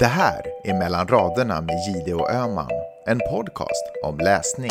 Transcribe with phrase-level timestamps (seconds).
[0.00, 2.70] Det här är Mellan raderna med Gide och Öman,
[3.06, 4.70] en podcast om läsning.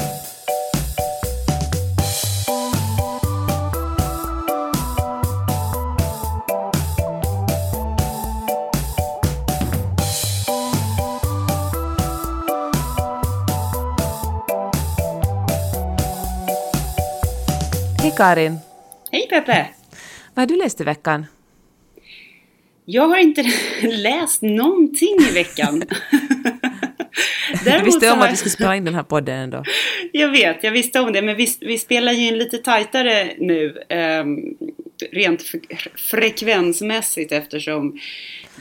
[18.00, 18.60] Hej Karin!
[19.12, 19.68] Hej Peppe!
[20.34, 21.26] Vad har du läst i veckan?
[22.90, 23.44] Jag har inte
[23.82, 25.84] läst någonting i veckan.
[27.64, 29.64] Du Däremot visste så om att vi skulle spela in den här podden ändå.
[30.12, 31.22] Jag vet, jag visste om det.
[31.22, 33.78] Men vi, vi spelar ju in lite tajtare nu.
[33.90, 34.38] ehm,
[35.12, 38.00] rent fre- frekvensmässigt eftersom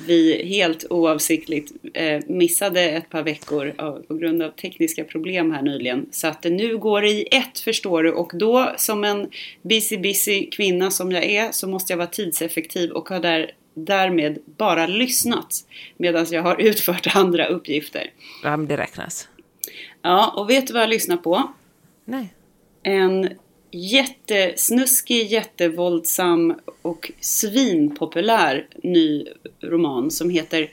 [0.06, 5.62] vi helt oavsiktligt eh, missade ett par veckor av, på grund av tekniska problem här
[5.62, 6.06] nyligen.
[6.10, 8.12] Så att nu går det i ett förstår du.
[8.12, 9.31] Och då som en
[9.62, 14.38] busy busy kvinna som jag är så måste jag vara tidseffektiv och har där, därmed
[14.59, 15.66] bara lyssnat
[15.97, 18.10] medan jag har utfört andra uppgifter.
[18.42, 19.28] Ja, men det räknas.
[20.03, 21.53] Ja, och vet du vad jag lyssnar på?
[22.04, 22.34] Nej.
[22.82, 23.28] en
[23.70, 29.26] jättesnuskig, jättevåldsam och svinpopulär ny
[29.62, 30.70] roman som heter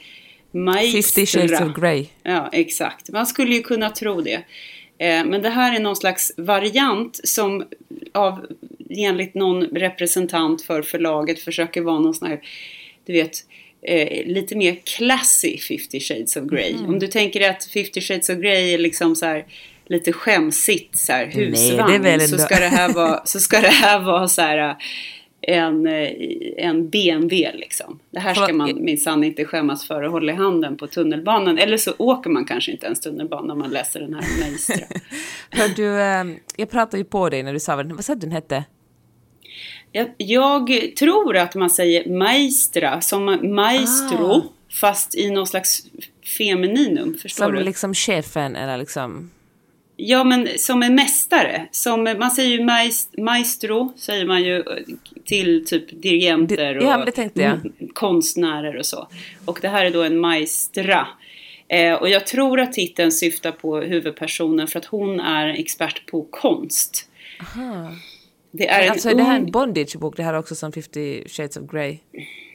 [0.51, 0.91] Maestra.
[1.01, 2.05] Fifty shades of Grey.
[2.23, 3.09] Ja, exakt.
[3.09, 4.43] Man skulle ju kunna tro det.
[4.97, 7.63] Eh, Men det här är någon slags variant som
[8.11, 8.45] av,
[8.89, 12.41] enligt någon representant för förlaget försöker vara någon sån här,
[13.05, 13.37] du vet,
[13.81, 16.73] eh, lite mer classy 50 shades of Grey.
[16.73, 16.85] Mm.
[16.85, 19.45] Om du tänker att 50 shades of Grey är liksom så här
[19.85, 22.01] lite skämsigt så här Nej, husvagn.
[22.01, 24.75] väl så, ska det här vara, så ska det här vara så här eh,
[25.47, 26.09] en, eh,
[26.57, 27.99] en BMW liksom.
[28.11, 31.57] Det här ska man minsann inte skämmas för att hålla i handen på tunnelbanan.
[31.57, 34.85] Eller så åker man kanske inte ens tunnelbana om man läser den här Maestra.
[35.49, 38.19] Hör du, eh, jag pratade ju på dig när du sa vad, vad sa du
[38.19, 38.63] den hette?
[39.95, 44.43] Jag, jag tror att man säger maestra som maestro Ah.
[44.71, 45.83] fast i någon slags
[46.37, 47.17] femininum.
[47.21, 47.63] Förstår Som du?
[47.63, 49.31] liksom chefen eller liksom...
[49.95, 51.67] Ja, men som en mästare.
[51.71, 54.63] Som, man säger ju maest, maestro, säger man ju eh,
[55.25, 56.83] till typ dirigenter och
[57.33, 57.57] ja,
[57.93, 59.07] konstnärer och så.
[59.45, 61.07] Och det här är då en maestra.
[61.67, 66.27] Eh, och jag tror att titeln syftar på huvudpersonen för att hon är expert på
[66.31, 67.09] konst.
[68.55, 71.57] Det är en Alltså är det här en bondage-bok det här också som 50 shades
[71.57, 71.97] of Grey?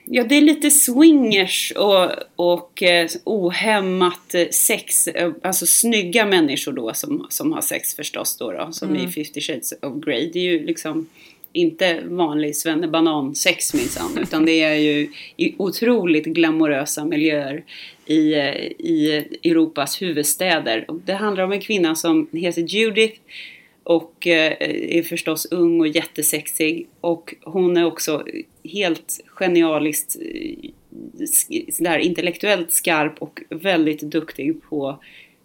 [0.04, 5.08] Ja, det är lite swingers och, och eh, ohämmat eh, sex.
[5.08, 9.40] Eh, alltså snygga människor då som, som har sex förstås då, då som i 50
[9.40, 10.30] shades of Grey.
[10.32, 11.08] Det är ju liksom
[11.52, 14.18] inte vanlig svennebanan-sex minsann.
[14.22, 17.64] utan det är ju i otroligt glamorösa miljöer
[18.06, 20.84] i, eh, i Europas huvudstäder.
[20.88, 23.20] Och det handlar om en kvinna som heter Judith
[23.88, 24.56] och eh,
[24.98, 26.88] är förstås ung och jättesexig.
[27.00, 28.24] Och hon är också
[28.64, 30.70] helt genialiskt eh,
[31.72, 35.02] sådär intellektuellt skarp och väldigt duktig på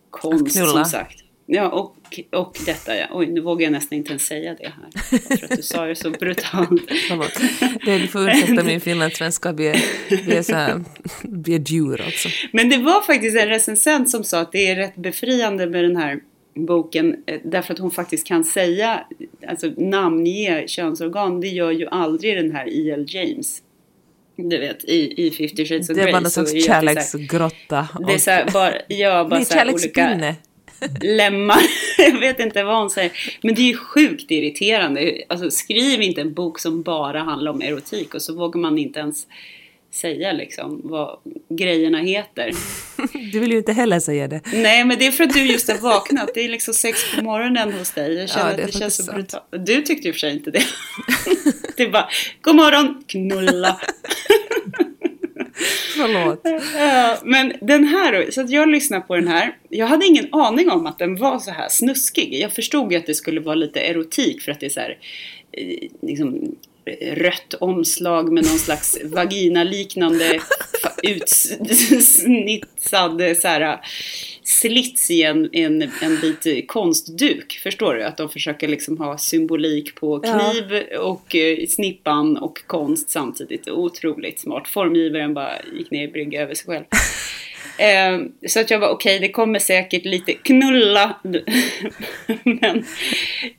[0.10, 1.24] konst som sagt.
[1.46, 3.06] Ja, och, och detta ja.
[3.12, 4.90] Oj, nu vågar jag nästan inte ens säga det här.
[5.30, 6.82] Jag tror att du sa det så brutalt.
[7.08, 7.42] Förlåt.
[7.86, 9.80] Det, du får ursäkta min finlandssvenska, vi är,
[10.26, 10.84] vi är så här,
[11.22, 12.30] vi är djur alltså.
[12.52, 15.96] Men det var faktiskt en recensent som sa att det är rätt befriande med den
[15.96, 16.20] här
[16.56, 19.04] boken eh, därför att hon faktiskt kan säga,
[19.48, 23.06] alltså namnge könsorgan, det gör ju aldrig den här E.L.
[23.08, 23.62] James.
[24.36, 26.14] Du vet, i, i 50 shades of Det Grey.
[26.14, 27.88] någon slags är det så här- kärleksgrotta.
[28.08, 30.36] Det är så här, bara, ja, bara så här olika
[31.02, 31.60] lemmar.
[31.98, 33.12] Jag vet inte vad hon säger.
[33.44, 35.22] Men det är ju sjukt irriterande.
[35.30, 39.00] Alltså skriv inte en bok som bara handlar om erotik och så vågar man inte
[39.00, 39.28] ens
[39.94, 41.20] säga liksom vad
[41.50, 42.52] grejerna heter.
[43.32, 44.42] Du vill ju inte heller säga det.
[44.54, 46.32] Nej, men det är för att du just har vaknat.
[46.34, 48.14] Det är liksom sex på morgonen hos dig.
[48.14, 49.44] Jag känner Ja, det att det känns så brutalt.
[49.52, 50.64] Du tyckte ju för sig inte det.
[51.78, 52.10] det är bara,
[52.42, 53.82] god morgon, knulla.
[55.96, 56.44] Förlåt.
[57.24, 59.58] Men den här, så att jag lyssnade på den här.
[59.70, 62.34] Jag hade ingen aning om att den var så här snuskig.
[62.34, 64.98] Jag förstod ju att det skulle vara lite erotik för att det är så här,
[65.52, 66.56] eh, liksom
[67.02, 70.40] rött omslag med någon slags vagina-liknande
[71.04, 73.80] utsnitsad så här,
[74.44, 77.60] slits i en, en, en bit konstduk.
[77.64, 78.04] Förstår du?
[78.04, 83.68] Att de försöker liksom ha symbolik på kniv och eh, snippan och konst samtidigt.
[83.68, 84.68] Otroligt smart.
[84.68, 86.86] Formgivaren bara gick ner i brygga över sig själv.
[87.78, 91.20] Eh, så att jag var okej, det kommer säkert lite knulla.
[92.44, 92.86] Men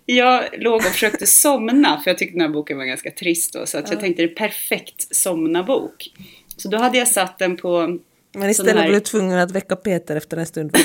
[0.06, 3.66] jag låg och försökte somna, för jag tyckte den här boken var ganska trist då.
[3.66, 6.11] Så att jag tänkte det är perfekt somna-bok.
[6.56, 7.99] Så då hade jag satt den på
[8.34, 10.76] Men istället här- blev du tvungen att väcka Peter efter en stund.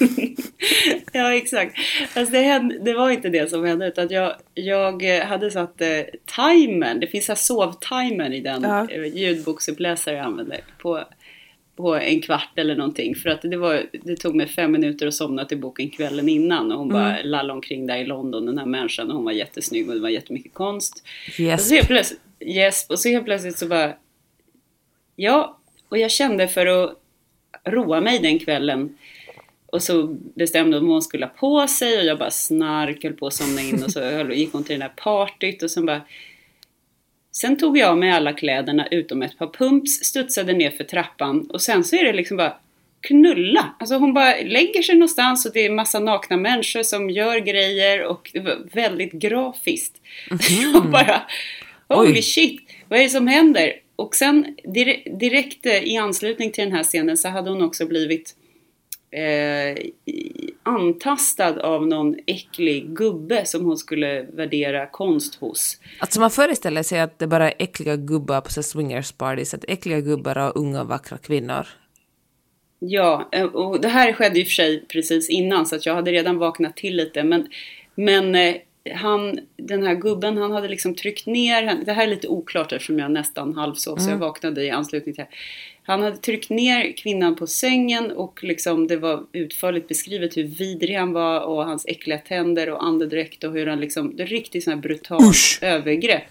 [1.12, 1.78] ja, exakt.
[2.08, 5.80] Fast det, hände, det var inte det som hände, utan jag, jag eh, hade satt
[5.80, 5.88] eh,
[6.36, 7.00] timern.
[7.00, 8.86] Det finns sovtimern i den Ja.
[8.90, 10.60] eh, ljudboksuppläsare jag använder.
[10.78, 11.04] På,
[11.76, 13.14] på en kvart eller någonting.
[13.14, 16.72] För att det, var, det tog mig fem minuter att somna till boken kvällen innan.
[16.72, 19.08] Och hon bara lallade omkring där i London, den här människan.
[19.10, 21.02] Och hon var jättesnygg och det var jättemycket konst.
[21.28, 21.68] Och Yes.
[21.68, 23.92] så helt plötsligt, yes, och så helt plötsligt så bara...
[25.16, 25.58] Ja,
[25.88, 26.98] och jag kände för att
[27.64, 28.96] roa mig den kvällen.
[29.66, 33.12] Och så bestämde hon vad hon skulle ha på sig och jag bara snark, höll
[33.12, 34.00] på att somna in och så
[34.32, 36.00] gick hon till det där partyt och sen bara...
[37.40, 41.50] Sen tog jag av mig alla kläderna utom ett par pumps, studsade ner för trappan
[41.50, 42.56] och sen så är det liksom bara
[43.00, 43.74] knulla.
[43.78, 48.04] Alltså hon bara lägger sig någonstans och det är massa nakna människor som gör grejer
[48.04, 50.00] och det var väldigt grafiskt.
[50.72, 51.22] Jag bara,
[51.88, 52.22] holy Oj.
[52.22, 53.72] shit, vad är det som händer?
[53.96, 57.86] Och sen dire- direkt eh, i anslutning till den här scenen så hade hon också
[57.86, 58.34] blivit
[59.10, 59.76] eh,
[60.62, 65.80] antastad av någon äcklig gubbe som hon skulle värdera konst hos.
[65.98, 70.00] Alltså man föreställer sig att det bara är äckliga gubbar på swingers parties, att äckliga
[70.00, 71.66] gubbar och unga vackra kvinnor.
[72.78, 76.12] Ja, eh, och det här skedde ju för sig precis innan så att jag hade
[76.12, 77.22] redan vaknat till lite.
[77.22, 77.48] Men,
[77.94, 78.56] men eh,
[78.94, 82.98] han, den här gubben, han hade liksom tryckt ner, det här är lite oklart eftersom
[82.98, 85.36] jag nästan halvsov så jag vaknade i anslutning till det.
[85.86, 90.96] Han hade tryckt ner kvinnan på sängen och liksom det var utförligt beskrivet hur vidrig
[90.96, 94.72] han var och hans äckliga tänder och andedräkt och hur han liksom, det riktigt sån
[94.72, 96.24] här brutalt övergrepp.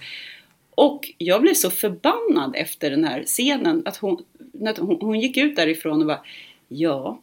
[0.69, 4.23] Och jag blev så förbannad efter den här scenen att hon,
[4.53, 6.21] när hon, hon gick ut därifrån och bara
[6.67, 7.21] Ja,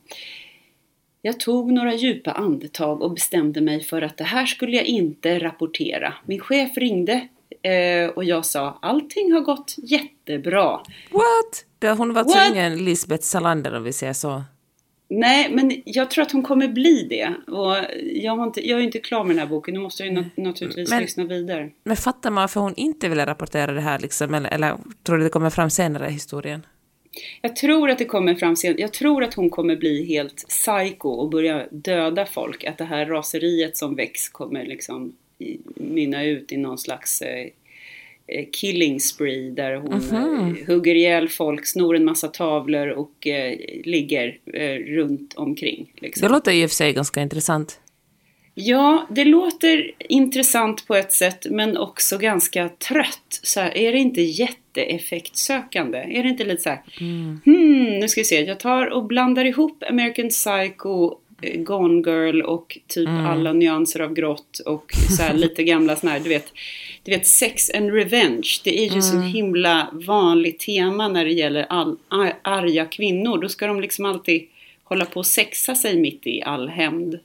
[1.23, 5.38] jag tog några djupa andetag och bestämde mig för att det här skulle jag inte
[5.38, 6.14] rapportera.
[6.26, 7.28] Min chef ringde
[7.62, 10.70] eh, och jag sa allting har gått jättebra.
[11.11, 11.64] What?
[11.79, 12.50] Det har hon varit What?
[12.53, 14.43] ingen Lisbeth Salander om vi säger så.
[15.14, 17.35] Nej, men jag tror att hon kommer bli det.
[17.53, 17.76] Och
[18.12, 20.20] jag, har inte, jag är inte klar med den här boken, nu måste jag ju
[20.20, 21.70] nat- naturligtvis Men- lyssna vidare.
[21.85, 24.76] Men fattar man varför hon inte ville rapportera det här liksom, eller, eller
[25.06, 26.67] tror du det kommer fram senare i historien?
[27.41, 28.75] Jag tror att det kommer fram sen.
[28.79, 32.64] Jag tror att hon kommer bli helt psycho och börja döda folk.
[32.64, 35.12] Att det här raseriet som väcks kommer liksom
[35.75, 37.47] mynna ut i någon slags eh,
[38.27, 43.59] eh, killing spree där hon eh, hugger ihjäl folk, snor en massa tavlor och eh,
[43.85, 45.93] ligger eh, runt omkring.
[45.97, 46.28] Liksom.
[46.28, 47.78] Det låter i och för sig ganska intressant.
[48.55, 53.40] Ja, det låter intressant på ett sätt men också ganska trött.
[53.43, 55.99] Så här, är det inte jätteeffektsökande?
[55.99, 59.45] Är det inte lite så här, hmm, nu ska vi se, jag tar och blandar
[59.45, 61.14] ihop American Psycho,
[61.56, 66.28] Gone Girl och typ alla nyanser av grått och så lite gamla såna här, du
[66.28, 66.52] vet,
[67.02, 68.61] du vet sex and revenge.
[68.64, 73.38] Det är ju så himla vanligt tema när det gäller all, ar- arga kvinnor.
[73.38, 74.42] Då ska de liksom alltid
[74.84, 77.18] hålla på och sexa sig mitt i all hämnd.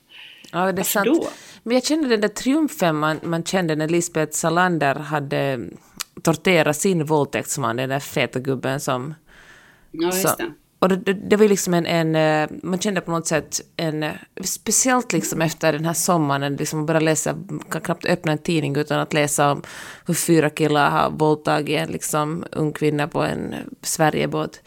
[0.51, 1.05] Ja, det är Varför sant.
[1.07, 1.29] då?
[1.63, 5.59] Men jag kände den där triumfen man, man kände när Lisbeth Salander hade
[6.21, 9.13] torterat sin våldtäktsman, den där feta gubben som...
[9.91, 12.15] Ja, just det och det, det, det var ju liksom en, en...
[12.15, 14.05] Eh, man kände på något sätt en...
[14.41, 17.36] Speciellt liksom efter den här sommaren, liksom börja läsa,
[17.69, 19.62] kan knappt öppna en tidning utan att läsa om
[20.05, 24.62] hur fyra killar har våldtagit en liksom, ung kvinna på en Sverigebåt.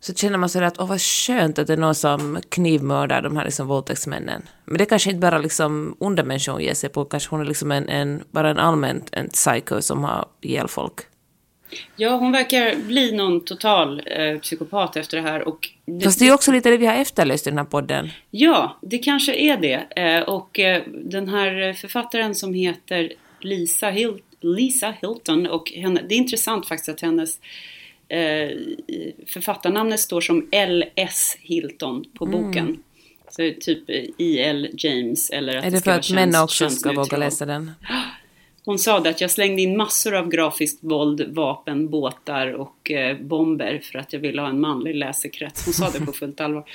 [0.00, 3.36] Så känner man sådär att åh vad skönt att det är någon som knivmördar de
[3.36, 4.42] här liksom våldtäktsmännen.
[4.64, 7.44] Men det kanske inte bara liksom onda människor hon ger sig på, kanske hon är
[7.44, 11.00] liksom en, en bara en allmänt en psycho som har ihjäl folk.
[11.96, 15.48] Ja, hon verkar bli någon total eh, psykopat efter det här.
[15.48, 18.10] Och det, Fast det är också lite det vi har efterlyst i den här podden.
[18.30, 20.02] Ja, det kanske är det.
[20.02, 26.14] Eh, och eh, den här författaren som heter Lisa, Hil- Lisa Hilton och henne, det
[26.14, 27.40] är intressant faktiskt att hennes
[28.08, 28.50] Eh,
[29.26, 31.36] författarnamnet står som L.S.
[31.40, 32.42] Hilton på Mm.
[32.42, 32.82] boken.
[33.30, 34.68] Så typ E.L.
[34.78, 37.70] James eller att Är det ska för att män också ska våga läsa den?
[38.64, 43.16] Hon sa det att jag slängde in massor av grafiskt våld, vapen, båtar och eh,
[43.16, 45.64] bomber för att jag ville ha en manlig läsekrets.
[45.64, 46.64] Hon sa det på fullt allvar.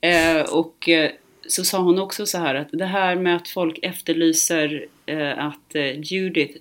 [0.00, 1.10] Eh, och eh,
[1.46, 5.74] så sa hon också så här att det här med att folk efterlyser eh, att
[5.74, 6.58] eh, Judith,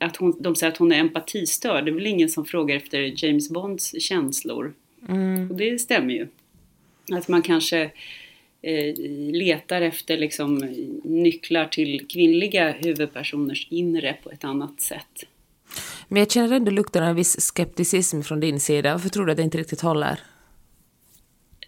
[0.00, 1.84] att hon, de säger att hon är empatistörd.
[1.84, 4.74] Det är väl ingen som frågar efter James Bonds känslor.
[5.50, 6.26] Och det stämmer ju.
[7.12, 7.90] Att man kanske
[9.32, 10.56] letar efter liksom
[11.04, 15.24] nycklar till kvinnliga huvudpersoners inre på ett annat sätt.
[16.08, 18.92] Men jag känner ändå lukten av en viss skepticism från din sida.
[18.92, 20.20] Varför tror du att det inte riktigt håller?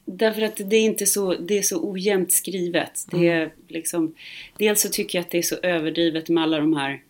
[0.05, 3.07] Därför att det är inte så, det är så ojämnt skrivet.
[3.11, 4.15] Det är liksom,
[4.59, 7.03] dels så tycker jag att det är så överdrivet med alla de här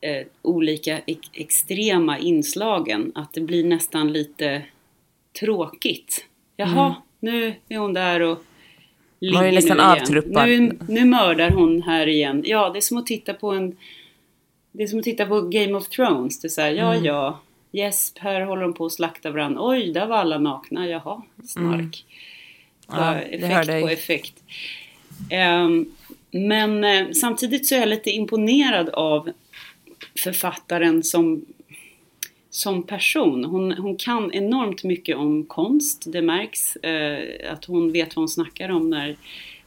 [0.00, 4.62] eh, olika ex- extrema inslagen att det blir nästan lite
[5.40, 6.24] tråkigt.
[6.56, 8.38] Jaha, nu är hon där och
[9.20, 9.92] ligger är nästan nu igen.
[9.92, 10.48] avtruppad.
[10.48, 12.42] Nu, nu mördar hon här igen.
[12.46, 13.76] Ja, det är som att titta på en...
[14.72, 16.40] Det är som att titta på Game of Thrones.
[16.40, 17.40] Det är så här, ja, ja.
[17.72, 19.60] Jesp, här håller de på att slakta varandra.
[19.62, 20.88] Oj, där var alla nakna.
[20.88, 22.04] Jaha, snark.
[22.88, 24.34] Ja, det hör effekt på effekt.
[25.30, 25.86] Ehm,
[26.30, 29.30] men eh, samtidigt så är jag lite imponerad av
[30.18, 31.44] författaren som,
[32.56, 33.44] som person.
[33.44, 36.04] Hon, hon kan enormt mycket om konst.
[36.12, 39.16] Det märks eh, att hon vet vad hon snackar om när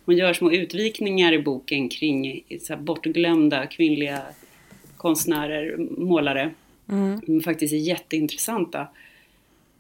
[0.05, 4.22] hon gör små utvikningar i boken kring så bortglömda kvinnliga
[4.98, 6.51] konstnärer, målare.
[7.25, 8.88] De är faktiskt jätteintressanta.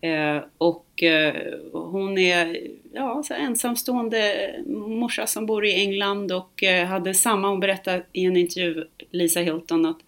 [0.01, 1.35] Eh, och eh,
[1.71, 2.57] hon är
[2.93, 4.51] ja, så ensamstående
[4.87, 9.39] morsa som bor i England och eh, hade samma, hon berättade i en intervju, Lisa
[9.39, 9.99] Hilton, att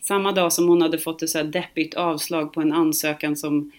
[0.00, 3.72] samma dag som hon hade fått ett så här deppigt avslag på en ansökan som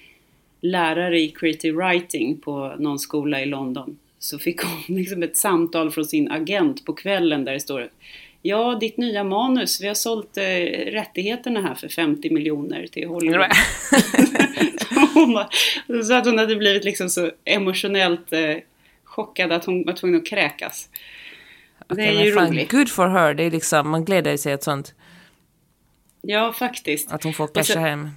[0.62, 5.92] lärare i creative writing på någon skola i London så fick hon liksom ett samtal
[5.92, 7.90] från sin agent på kvällen där det står
[8.42, 10.44] Ja, ditt nya manus, vi har sålt eh,
[10.92, 13.46] rättigheterna här för 50 miljoner till Hollywood.
[15.14, 15.50] hon bara,
[16.04, 18.56] så att hon hade blivit liksom så emotionellt eh,
[19.04, 20.90] chockad att hon var tvungen att kräkas.
[21.88, 22.72] Det Okej, är ju roligt.
[22.72, 23.34] Good for her.
[23.34, 24.94] Det är liksom, man gläder sig åt sånt.
[26.30, 27.12] Ja, faktiskt.
[27.12, 28.10] Att hon får sen- hem.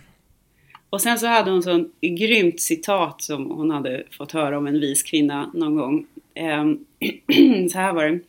[0.90, 4.81] Och sen så hade hon sån grymt citat som hon hade fått höra om en
[4.81, 6.07] vis kvinna någon gång.
[6.35, 6.85] Ehm,
[7.73, 8.21] så här var det.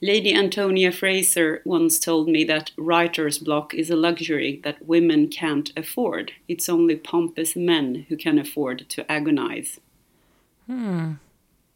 [0.00, 5.78] Lady Antonia Fraser once told me that writer's block is a luxury that women can't
[5.78, 6.32] afford.
[6.46, 9.80] It's only pompous men who can afford to agonize.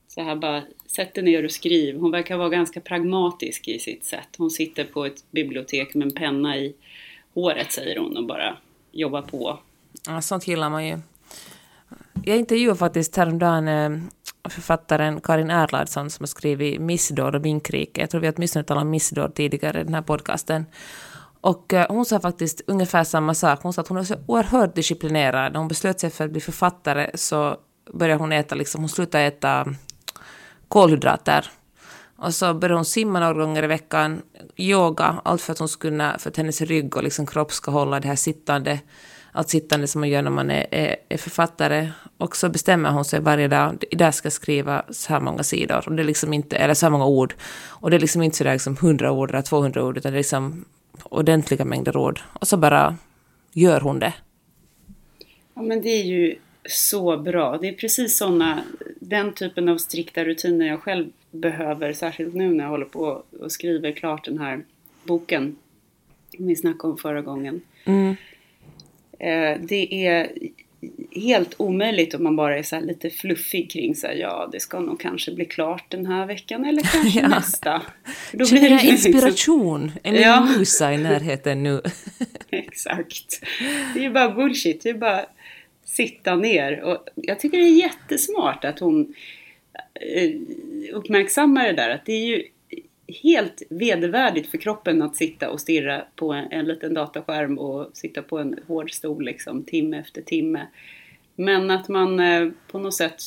[0.09, 0.63] Så här bara,
[0.95, 1.99] sätt dig ner och skriv.
[1.99, 4.29] Hon verkar vara ganska pragmatisk i sitt sätt.
[4.39, 6.75] Hon sitter på ett bibliotek med en penna i
[7.35, 8.57] håret säger hon och bara
[8.93, 9.59] jobbar på.
[10.07, 10.99] Ja, sånt gillar man ju.
[12.25, 13.91] Jag intervjuade faktiskt häromdagen eh,
[14.49, 18.01] författaren Karin Erlardsson som har skrivit Missdåd och Minkrike.
[18.01, 20.67] Jag tror vi åtminstone talat om Missdåd tidigare i den här podcasten.
[21.41, 23.63] Och eh, hon sa faktiskt ungefär samma sak.
[23.63, 25.53] Hon sa att hon är så oerhört disciplinerad.
[25.53, 27.57] När hon beslöt sig för att bli författare så
[27.93, 29.67] började hon äta, liksom, hon slutade äta
[30.69, 31.51] kolhydrater.
[32.17, 34.23] Och så började hon simma några gånger i veckan,
[34.57, 37.71] yoga, allt för att hon skulle kunna, för att hennes rygg och liksom kropp ska
[37.71, 38.81] hålla det här sittande,
[39.33, 41.91] allt sittande som man gör när man är, är, är författare.
[42.19, 45.89] Och så bestämmer hon sig varje dag, idag ska jag skriva så här många sidor,
[45.89, 47.35] och det är liksom inte, eller så här många ord.
[47.67, 50.21] Och det är liksom inte sådär liksom 100 ord eller 200 ord, utan det är
[50.21, 50.65] liksom
[51.05, 52.21] ordentliga mängder ord.
[52.33, 52.97] Och så bara
[53.53, 54.13] gör hon det.
[55.55, 56.37] Ja, men det är ju
[56.69, 57.59] så bra.
[57.59, 58.63] Det är precis sådana
[59.09, 63.53] den typen av strikta rutiner jag själv behöver, särskilt nu när jag håller på och
[63.53, 64.65] skriver klart den här
[65.05, 65.57] boken
[66.39, 67.61] vi snackade om förra gången.
[69.19, 70.31] Eh, Det är
[71.13, 74.81] helt omöjligt om man bara är så lite fluffig kring så här, ja det ska
[74.81, 77.29] nog kanske bli klart den här veckan eller kanske Ja.
[77.29, 77.83] nästa.
[78.33, 79.93] Då Känner jag liksom- inspiration?
[80.03, 80.49] En Ja.
[80.59, 81.81] musa i närheten nu.
[82.51, 83.41] Exakt.
[83.95, 84.83] Det är ju bara bullshit.
[84.83, 85.27] Det är bara
[85.85, 86.83] sitta ner.
[86.83, 89.15] Och jag tycker det är jättesmart att hon
[89.95, 90.31] eh,
[90.93, 91.91] uppmärksammar det där.
[91.91, 92.45] Att det är ju
[93.23, 98.23] helt vedervärdigt för kroppen att sitta och stirra på en, en liten dataskärm och sitta
[98.23, 100.67] på en hård stol liksom timme efter timme.
[101.35, 103.23] Men att man eh, på något sätt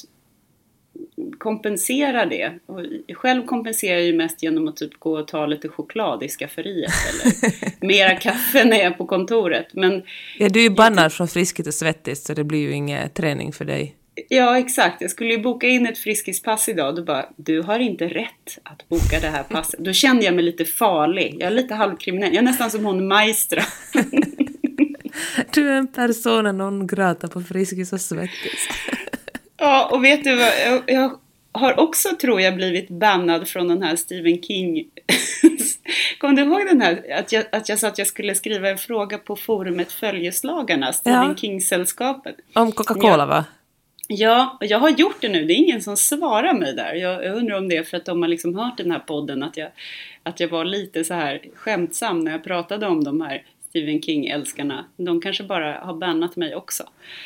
[1.38, 2.53] kompenserar det.
[2.65, 2.81] Och
[3.17, 6.91] själv kompenserar jag ju mest genom att typ gå och ta lite choklad i skafferiet
[7.09, 9.67] eller mera kaffe när jag är på kontoret.
[9.74, 10.03] Men
[10.39, 13.53] Ja, du är ju bannad från Friskigt och Svettigt så det blir ju ingen träning
[13.53, 13.95] för dig.
[14.29, 15.01] ja, exakt.
[15.01, 16.95] Jag skulle ju boka in ett friskispass idag.
[16.95, 19.79] Då bara, du har inte rätt att boka det här passet.
[19.79, 21.36] Då kände jag mig lite farlig.
[21.39, 22.33] Jag är lite halvkriminell.
[22.33, 23.63] Jag är nästan som hon Maestra.
[25.53, 28.67] Du är en persona non grata på Friskis och Svettis.
[29.58, 30.52] Ja, och vet du vad?
[30.68, 31.20] Jag, jag
[31.52, 34.86] har också, tror jag, blivit bannad från den här Stephen King.
[36.20, 37.04] Kommer du ihåg den här?
[37.20, 41.28] Att jag, att jag sa att jag skulle skriva en fråga på forumet Följeslagarna, Stephen
[41.30, 41.36] Ja.
[41.36, 42.36] King-sällskapet.
[42.54, 43.26] Om Coca-Cola Ja.
[43.26, 43.46] va?
[44.10, 45.46] Ja, och jag har gjort det nu.
[45.46, 46.94] Det är ingen som svarar mig där.
[46.94, 49.44] Jag, jag undrar om det är för att de har liksom hört den här podden
[49.44, 49.70] att jag,
[50.24, 54.86] att jag var lite så här skämtsam när jag pratade om de här Stephen King-älskarna.
[54.98, 56.84] De kanske bara har bannat mig också.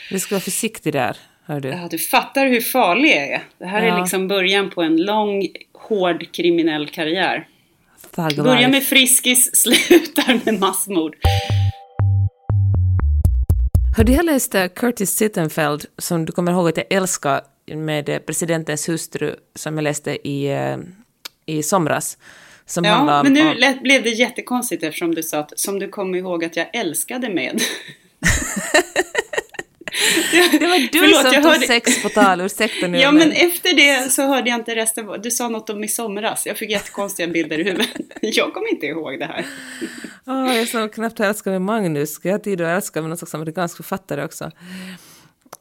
[0.09, 1.69] Du ska vara försiktig där, hör du.
[1.69, 3.43] Ja, du fattar hur farlig jag är.
[3.57, 3.95] Det här Ja.
[3.95, 7.47] är liksom början på en lång, hård kriminell karriär.
[8.15, 11.15] Börjar med Friskis, slutar med massmord.
[13.97, 17.41] Har du läst eh, Curtis Sittenfeld, som du kommer ihåg att jag älskar,
[17.75, 20.77] med eh, presidentens hustru, som jag läste i, eh,
[21.45, 22.17] i somras?
[22.65, 25.87] Som Ja, men nu om- lät, blev det jättekonstigt eftersom du sa att som du
[25.87, 27.61] kommer ihåg att jag älskade med.
[30.31, 32.97] Det var du Förlåt, som jag tog hörde- sex på tal, ursäkta nu.
[32.97, 35.21] Ja, men efter det så hörde jag inte resten.
[35.23, 36.45] Du sa något om i somras.
[36.45, 37.89] Jag fick jättekonstiga bilder i huvudet.
[38.21, 39.45] Jag kommer inte ihåg det här.
[40.27, 43.35] Åh, jag som knappt älskar med Magnus, jag ha tid att älska med någon slags
[43.35, 44.51] amerikansk författare också?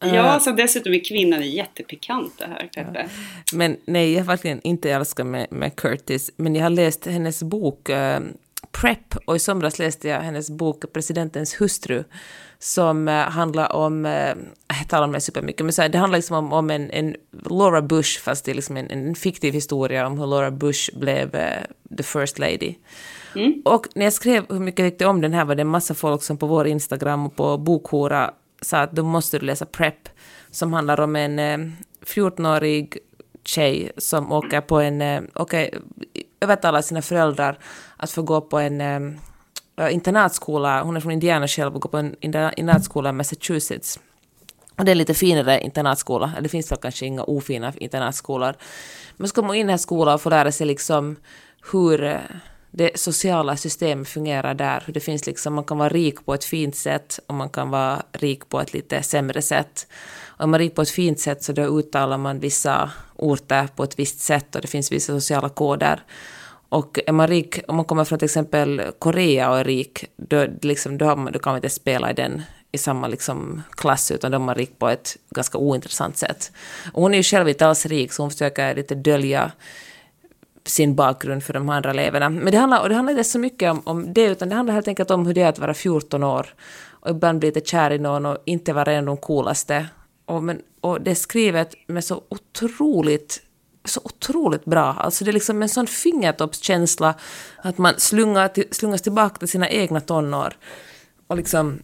[0.00, 3.09] Ja, som dessutom är kvinnan är jättepikant det här, Peppe.
[3.53, 7.43] Men nej, jag har verkligen inte älskat med, med Curtis, men jag har läst hennes
[7.43, 8.21] bok eh,
[8.73, 12.05] Prep, och i somras läste jag hennes bok Presidentens hustru,
[12.59, 14.35] som eh, handlar om, eh,
[14.69, 17.17] jag talar om det supermycket, men så här, det handlar liksom om, om en, en
[17.45, 21.35] Laura Bush, fast det är liksom en, en fiktiv historia om hur Laura Bush blev
[21.35, 21.62] eh,
[21.97, 22.75] the first lady.
[23.65, 25.95] Och när jag skrev hur mycket jag tyckte om den här var det en massa
[25.95, 28.31] folk som på vår Instagram och på Bokhora
[28.62, 30.09] sa att då måste du läsa Prep,
[30.50, 31.59] som handlar om en eh,
[32.07, 32.99] 14-årig
[33.45, 35.79] tjej som åker på en, åker,
[36.41, 37.59] övertalar sina föräldrar
[38.00, 41.97] att få gå på en äh, internatskola, hon är från Indiana själv och går på
[41.97, 44.00] en internatskola i Massachusetts.
[44.78, 48.54] Och det är en lite finare internatskola, det finns väl kanske inga ofina internatskolor.
[49.16, 51.17] Men så kommer man in i den här skolan och får lära sig liksom
[51.73, 52.17] hur eh,
[52.71, 54.82] det sociala systemet fungerar där.
[54.86, 57.71] Hur det finns liksom, man kan vara rik på ett fint sätt och man kan
[57.71, 59.86] vara rik på ett lite sämre sätt.
[60.26, 63.69] Och om man är rik på ett fint sätt så då uttalar man vissa orter
[63.76, 66.02] på ett visst sätt och det finns vissa sociala koder.
[66.71, 70.47] Och är man rik, om man kommer från till exempel Korea och är rik, då,
[70.63, 74.30] liksom, då, man, då kan man inte spela i den i samma liksom, klass, utan
[74.30, 76.52] då är man rik på ett ganska ointressant sätt.
[76.93, 79.52] Och hon är ju själv inte alls rik, så hon försöker lite dölja
[80.65, 82.28] sin bakgrund för de andra eleverna.
[82.28, 84.75] Men det handlar, och det handlar inte så mycket om, om det, utan det handlar
[84.75, 86.54] helt enkelt om hur det är att vara 14 år
[86.89, 89.87] och ibland bli lite kär i någon och inte vara en av de coolaste.
[90.25, 93.43] Och, men, och det är skrivet med så otroligt
[93.84, 94.93] så otroligt bra.
[94.99, 97.14] Alltså det är liksom en sån fingertoppskänsla
[97.62, 100.56] att man slungar till, slungas tillbaka till sina egna tonår.
[101.26, 101.82] Och liksom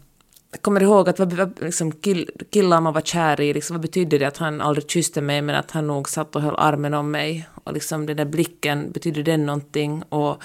[0.52, 4.18] jag kommer ihåg att vad, liksom kill, killar man var kär i, liksom, vad betydde
[4.18, 7.10] det att han aldrig kysste mig men att han nog satt och höll armen om
[7.10, 7.48] mig?
[7.64, 10.02] Och liksom den där blicken, betydde den någonting?
[10.08, 10.42] Och,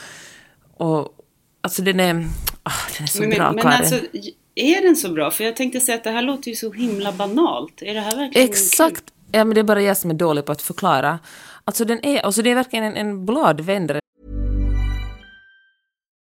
[0.77, 1.15] och
[1.61, 2.27] alltså den är,
[2.63, 3.77] ah, den är så Men, bra, men, Karin.
[3.77, 3.95] alltså,
[4.55, 5.31] är den så bra?
[5.31, 7.81] För jag tänkte säga att det här låter ju så himla banalt.
[7.81, 9.03] Är det här verkligen Exakt!
[9.31, 11.19] Ja, men det är bara jag som är dålig på att förklara.
[11.65, 14.00] Alltså den är, alltså det är verkligen en, en bladvändare.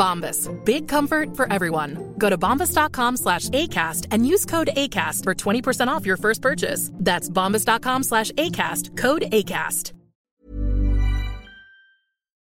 [0.00, 0.48] Bombas.
[0.64, 2.14] Big comfort for everyone.
[2.18, 6.90] Go to bombas.com slash ACAST and use code ACAST for 20% off your first purchase.
[7.04, 8.96] That's bombas.com slash ACAST.
[8.96, 9.92] Code ACAST.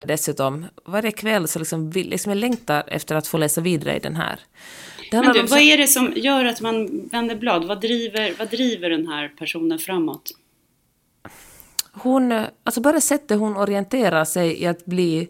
[0.07, 3.99] Dessutom, varje kväll så liksom, vill, liksom jag längtar efter att få läsa vidare i
[3.99, 4.41] den här.
[5.11, 7.65] Det Men du, om vad är det som gör att man vänder blad?
[7.65, 10.33] Vad driver, vad driver den här personen framåt?
[11.93, 15.29] hon, eh, alltså bara sättet hon orienterar sig i att bli,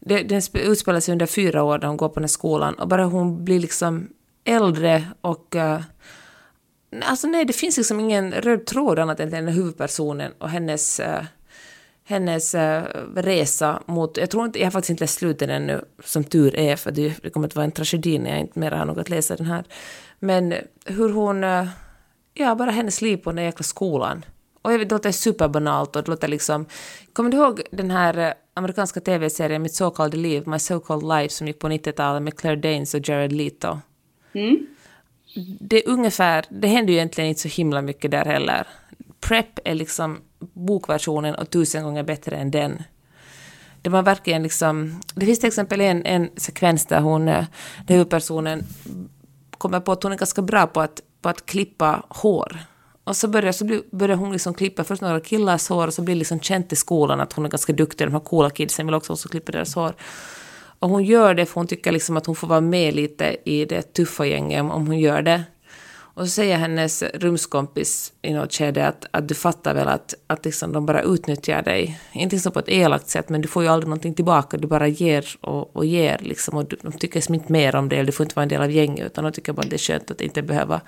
[0.00, 2.88] det, den utspelar sig under fyra år när hon går på den här skolan och
[2.88, 4.08] bara hon blir liksom
[4.44, 5.80] äldre och Uh,
[7.02, 11.00] Alltså nej, det finns liksom ingen röd tråd annat än den här huvudpersonen och hennes,
[11.00, 11.24] Uh,
[12.04, 12.82] hennes uh,
[13.14, 14.16] resa mot...
[14.16, 17.22] Jag tror inte, jag har faktiskt inte läst slutet ännu, som tur är, för det,
[17.22, 19.46] det kommer att vara en tragedi när jag inte mer har något att läsa den
[19.46, 19.64] här.
[20.18, 21.42] Men hur hon...
[22.34, 24.24] Ja, bara hennes liv på den där jäkla skolan.
[24.62, 26.66] Och jag vet, det låter superbanalt och det låter liksom...
[27.12, 31.34] Kommer du ihåg den här amerikanska tv-serien Mitt så kallade liv, My so called life,
[31.34, 33.78] som gick på 90-talet med Claire Danes och Jared Leto?
[35.60, 38.66] det är ungefär, det händer ju egentligen inte så himla mycket där heller.
[39.20, 42.82] Prep är liksom bokversionen och tusen gånger bättre än den.
[43.82, 47.44] Det var verkligen liksom, det finns till exempel en, en sekvens där hon, eh,
[47.86, 48.64] där huvudpersonen
[49.58, 52.58] kommer på att hon är ganska bra på att, på att klippa hår.
[53.10, 56.14] Och så börjar, så började hon liksom klippa först några killars hår och så blir
[56.14, 58.06] det liksom känt i skolan att hon är ganska duktig.
[58.06, 59.94] De här coola kidsen vill också, också klippa deras hår.
[60.78, 63.64] Och hon gör det för hon tycker liksom att hon får vara med lite i
[63.64, 65.42] det tuffa gänget om hon gör det.
[66.20, 70.44] Och så säger hennes rumskompis i något skede att, att du fattar väl att, att
[70.44, 72.00] liksom de bara utnyttjar dig.
[72.12, 74.56] Inte så på ett elakt sätt, men du får ju aldrig någonting tillbaka.
[74.56, 76.18] Du bara ger och, och ger.
[76.22, 78.48] Liksom, och de tycker liksom inte mer om det, eller du får inte vara en
[78.48, 80.80] del av gänget, utan de tycker bara att det är skönt att inte behöva...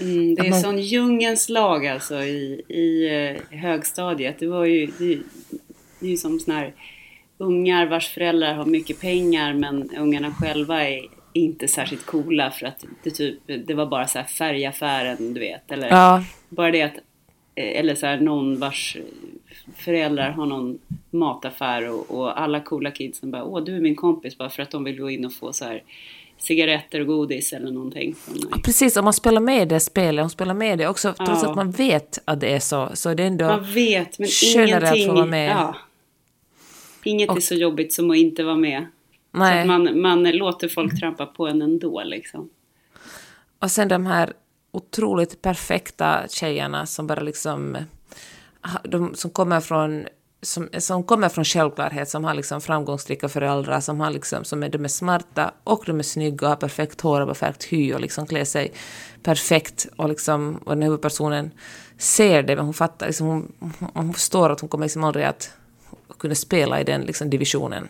[0.00, 3.08] Mm, det är man- sån djungens lag alltså i, i
[3.52, 4.36] eh, högstadiet.
[4.38, 5.18] Det var ju, det,
[6.00, 6.74] det är ju som såna här
[7.38, 11.02] ungar vars föräldrar har mycket pengar men ungarna själva är
[11.34, 15.72] inte särskilt coola för att det, typ, det var bara så här färgaffären du vet.
[15.72, 16.94] Eller Ja, bara det att,
[17.54, 18.96] eh, eller så här någon vars
[19.76, 20.78] föräldrar har någon
[21.10, 24.70] mataffär och, och alla coola kidsen bara åh du är min kompis bara för att
[24.70, 25.82] de vill gå in och få så här
[26.38, 28.14] cigaretter och godis eller någonting.
[28.50, 28.62] mig.
[28.64, 28.96] precis.
[28.96, 31.50] Om man spelar med det spelet, hon spelar med det också, trots Ja.
[31.50, 33.44] att man vet att det är så, så är det ändå...
[33.46, 35.14] Man vet, men skönare att få ingenting...
[35.14, 35.50] vara med.
[35.50, 35.76] Ja,
[37.04, 38.86] inget är Och- så jobbigt som att inte vara med.
[39.34, 39.60] Så Nej.
[39.60, 42.50] att man, man låter folk trampa på en ändå liksom.
[43.58, 44.32] Och sen de här
[44.70, 47.76] otroligt perfekta tjejerna som bara liksom...
[48.84, 50.06] De som kommer från
[50.42, 54.68] som, som kommer från självklarhet, som har liksom framgångsrika föräldrar, som, har liksom, som är,
[54.68, 58.00] de är smarta och de är snygga och har perfekt hår och perfekt hy och
[58.00, 58.72] liksom klär sig
[59.22, 59.86] perfekt.
[59.96, 61.50] Och, liksom, och den här huvudpersonen
[61.98, 63.52] ser det, men hon fattar, liksom, hon,
[63.94, 65.50] hon förstår att hon kommer liksom aldrig att
[66.18, 67.88] kunna spela i den liksom, divisionen.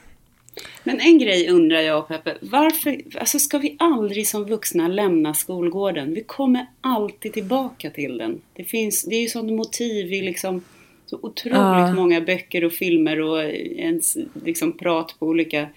[0.85, 6.14] Men en grej undrar jag Peppe, varför, alltså ska vi aldrig som vuxna lämna skolgården?
[6.14, 8.40] Vi kommer alltid tillbaka till den.
[8.55, 10.64] Det finns, det är ju sådant motiv i liksom
[11.07, 11.95] så otroligt Ja.
[11.95, 15.69] många böcker och filmer och ens liksom prat på olika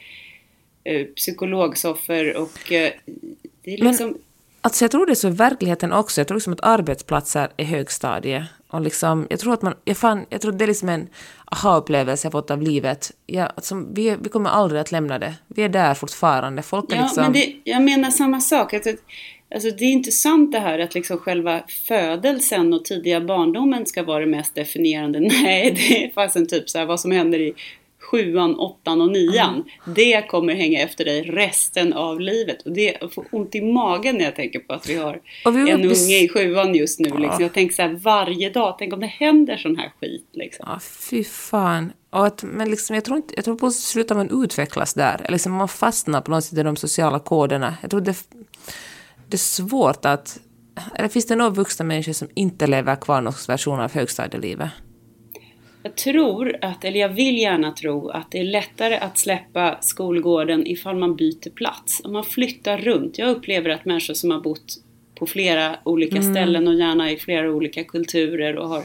[0.84, 2.92] eh, psykologsoffer och eh,
[3.63, 4.18] det är Men- liksom
[4.62, 6.22] Alltså jag tror det är så i verkligheten också.
[6.22, 8.46] Jag tror liksom att arbetsplatser är högstadie.
[8.69, 11.08] Och liksom, jag tror att man, jag, fan, jag tror det är liksom en
[11.45, 13.12] aha-upplevelse jag fått av livet.
[13.25, 15.34] Ja, alltså, vi, vi kommer aldrig att lämna det.
[15.47, 16.62] Vi är där fortfarande.
[16.62, 17.23] Folk Ja, liksom...
[17.23, 18.73] men det, jag menar samma sak.
[18.73, 18.88] Att,
[19.56, 24.03] alltså, det är inte sant det här att liksom själva födelsen och tidiga barndomen ska
[24.03, 25.19] vara det mest definierande.
[25.43, 27.53] Nej, det är fasen typ så här vad som händer i
[28.12, 29.63] sjuan, åttan och nian.
[29.86, 32.62] Det kommer hänga efter dig resten av livet.
[32.62, 35.70] Och det jag får ont i magen när jag tänker på att vi har vi
[35.70, 37.10] en unge i sjuan just nu.
[37.10, 37.17] Ja.
[37.17, 37.43] Liksom.
[37.43, 40.30] Jag tänker så här varje dag, tänk om det händer sån här skit.
[40.34, 40.65] Liksom.
[40.70, 41.91] Ja, fy fan.
[42.10, 45.15] Och att, men liksom, jag tror inte, jag tror på slutar man utvecklas där.
[45.20, 47.78] Eller liksom man fastnar på något sätt i de sociala koderna.
[47.82, 48.17] Jag tror det,
[49.28, 50.39] det är svårt att...
[50.96, 54.70] Eller finns det några vuxna människor som inte lever kvar någon version av högstadielivet?
[55.88, 60.67] Jag tror att, eller jag vill gärna tro att det är lättare att släppa skolgården
[60.67, 62.02] ifall man byter plats.
[62.04, 63.17] Om man flyttar runt.
[63.17, 64.78] Jag upplever att människor som har bott
[65.15, 68.84] på flera olika ställen och gärna i flera olika kulturer och har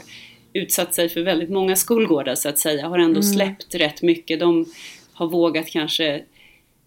[0.53, 4.39] utsatt sig för väldigt många skolgårdar så att säga, har ändå släppt rätt mycket.
[4.39, 4.65] De
[5.13, 6.23] har vågat kanske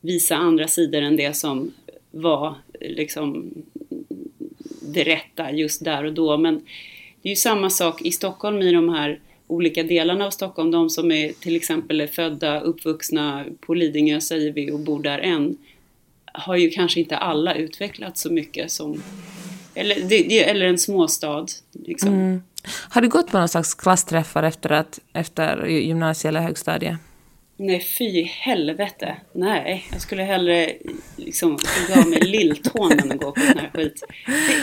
[0.01, 1.73] visa andra sidor än det som
[2.11, 3.51] var liksom
[4.83, 6.37] det rätta just där och då.
[6.37, 6.55] Men
[7.23, 10.71] det är ju samma sak i Stockholm i de här olika delarna av Stockholm.
[10.71, 15.19] De som är till exempel är födda, uppvuxna på Lidingö säger vi och bor där
[15.19, 15.57] än.
[16.33, 19.03] Har ju kanske inte alla utvecklats så mycket som
[19.75, 21.47] eller, det, eller en småstad.
[21.73, 22.09] Liksom.
[22.09, 22.43] Mm.
[22.89, 26.97] Har du gått på någon slags klassträffar efter, att, efter gymnasiet eller högstadiet?
[27.57, 29.17] Nej, fy helvete.
[29.33, 30.73] Nej, jag skulle hellre
[31.17, 34.03] liksom gå av med lilltån än att gå på sån här skit.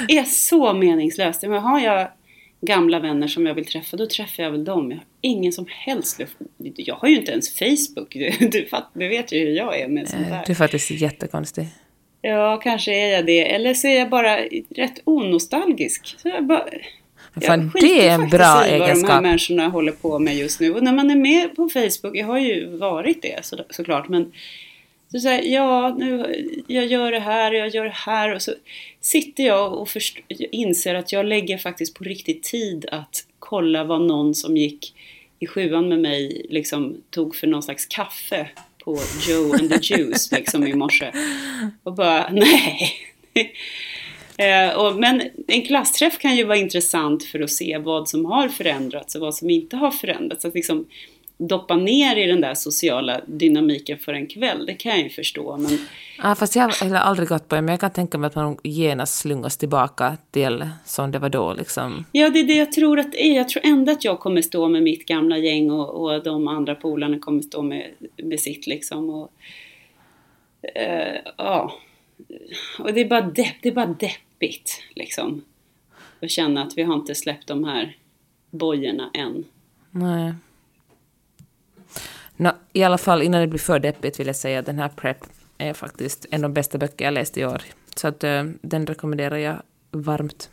[0.07, 1.41] Det är så meningslöst.
[1.41, 2.07] Men har jag
[2.65, 4.91] gamla vänner som jag vill träffa, då träffar jag väl dem.
[4.91, 6.21] Jag har ingen som helst
[6.57, 8.15] Jag har ju inte ens Facebook.
[8.39, 10.43] Du, du, du vet ju hur jag är med sånt där.
[10.45, 11.67] Du är faktiskt jättekonstig.
[12.21, 13.53] Ja, kanske är jag det.
[13.53, 14.37] Eller så är jag bara
[14.75, 16.15] rätt onostalgisk.
[16.17, 16.65] Så jag bara...
[17.41, 18.89] Fan, det är en bra egenskap.
[18.89, 20.73] vad de här människorna håller på med just nu.
[20.73, 24.31] Och när man är med på Facebook, jag har ju varit det så, såklart, men
[25.13, 26.35] så säger ja, nu,
[26.67, 28.53] jag gör det här, jag gör det här och så
[29.01, 30.19] sitter jag och först,
[30.51, 34.95] inser att jag lägger faktiskt på riktigt tid att kolla vad någon som gick
[35.39, 38.49] i sjuan med mig liksom tog för någon slags kaffe
[38.83, 41.11] på Joe and the Juice liksom i morse.
[41.83, 42.93] Och bara, nej.
[44.37, 48.49] eh, och, men en klassträff kan ju vara intressant för att se vad som har
[48.49, 50.45] förändrats och vad som inte har förändrats.
[50.45, 50.85] Att liksom
[51.47, 55.57] doppa ner i den där sociala dynamiken för en kväll, det kan jag ju förstå.
[55.57, 55.77] Men...
[56.17, 58.57] Ja, fast jag har aldrig gått på det, men jag kan tänka mig att man
[58.63, 61.53] genast slungas tillbaka till som det var då.
[61.53, 62.05] Liksom.
[62.11, 63.35] Ja, det är det jag tror att det är.
[63.35, 66.75] Jag tror ändå att jag kommer stå med mitt gamla gäng och, och de andra
[66.75, 69.09] polarna kommer stå med, med sitt liksom.
[69.09, 69.31] Och,
[70.79, 71.73] uh, ja.
[72.79, 75.43] och det är, bara depp, det är bara deppigt liksom.
[76.21, 77.97] Att känna att vi har inte släppt de här
[78.51, 79.45] bojorna än.
[79.91, 80.33] Nej.
[82.37, 84.89] No, I alla fall innan det blir för deppigt vill jag säga att den här
[84.89, 85.17] Prep
[85.57, 87.61] är faktiskt en av de bästa böcker jag läst i år.
[87.95, 90.49] Så att, uh, den rekommenderar jag varmt.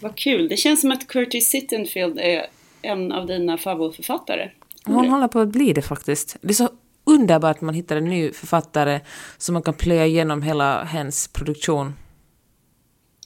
[0.00, 0.48] Vad kul.
[0.48, 2.46] Det känns som att Curtis Sittenfield är
[2.82, 4.50] en av dina favoritförfattare.
[4.84, 6.36] Hon håller på att bli det faktiskt.
[6.40, 6.68] Det är så
[7.04, 9.00] underbart att man hittar en ny författare
[9.38, 11.94] som man kan plöja igenom hela hennes produktion.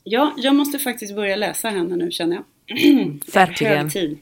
[0.05, 2.45] Ja, jag måste faktiskt börja läsa henne nu känner jag.
[3.35, 3.79] Verkligen.
[3.79, 4.19] Hög tid.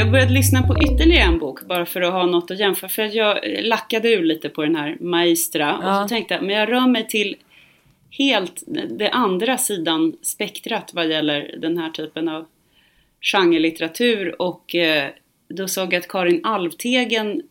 [0.00, 2.88] Jag har börjat lyssna på ytterligare en bok bara för att ha något att jämföra.
[2.88, 5.78] För att jag lackade ur lite på den här Maestra.
[5.82, 6.02] Ja.
[6.02, 7.36] Och så tänkte jag, men jag rör mig till
[8.10, 12.46] helt det andra sidan spektrat vad gäller den här typen av
[13.20, 14.42] genrelitteratur.
[14.42, 15.08] Och eh,
[15.48, 17.42] då såg jag att Karin Alvtegen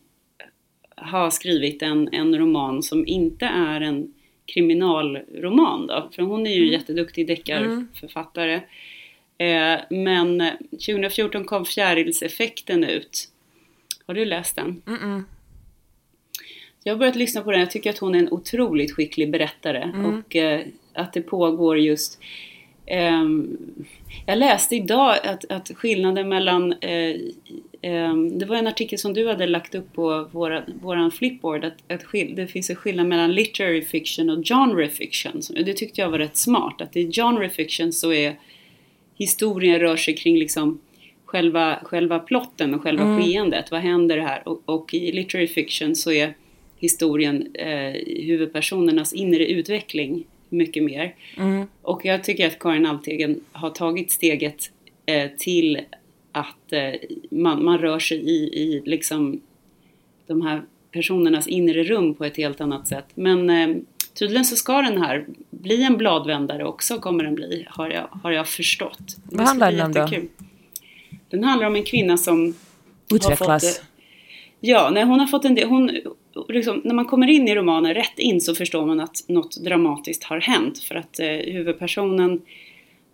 [0.95, 4.13] har skrivit en, en roman som inte är en
[4.45, 6.09] kriminalroman då.
[6.15, 6.73] För hon är ju mm.
[6.73, 8.53] jätteduktig deckarförfattare.
[8.53, 8.65] Mm.
[9.39, 13.29] Eh, men 2014 kom Fjärilseffekten ut.
[14.05, 14.81] Har du läst den?
[14.87, 15.23] Mm -mm.
[16.83, 17.59] Jag har börjat lyssna på den.
[17.59, 19.81] Jag tycker att hon är en otroligt skicklig berättare.
[19.81, 20.05] Mm.
[20.05, 20.61] Och eh,
[20.93, 22.19] att det pågår just...
[22.85, 23.23] Eh,
[24.25, 26.73] jag läste idag att, att skillnaden mellan...
[26.73, 27.15] Eh,
[27.81, 31.65] ehm, det var en artikel som du hade lagt upp på våra, våran flipboard.
[31.65, 35.41] Att, att det finns en skillnad mellan literary fiction och genre fiction.
[35.65, 36.81] Det tyckte jag var rätt smart.
[36.81, 38.35] Att i genre fiction så är
[39.19, 40.79] historien rör sig kring liksom
[41.25, 43.21] själva, själva plotten och själva mm.
[43.21, 43.71] skeendet.
[43.71, 44.47] Vad händer här?
[44.47, 46.33] Och, och, i literary fiction så är
[46.77, 51.15] historien eh, huvudpersonernas inre utveckling mycket mer.
[51.37, 51.67] Mm.
[51.81, 54.71] Och jag tycker att Karin Alvtegen har tagit steget
[55.05, 55.81] eh, till
[56.31, 56.93] att eh,
[57.29, 59.41] man, man rör sig i, i liksom
[60.27, 63.05] de här personernas inre rum på ett helt annat sätt.
[63.15, 63.75] Men eh,
[64.19, 68.31] Tydligen så ska den här bli en bladvändare också, kommer den bli, har jag, har
[68.31, 69.17] jag förstått.
[69.23, 70.07] Vad handlar den om då?
[71.29, 72.55] Den handlar om en kvinna som
[73.13, 73.39] Utvecklas.
[73.39, 73.83] Har fått,
[74.59, 75.91] ja, när hon har fått en del, hon,
[76.49, 80.23] liksom, när man kommer in i romanen rätt in så förstår man att något dramatiskt
[80.23, 80.79] har hänt.
[80.79, 82.41] För att eh, huvudpersonen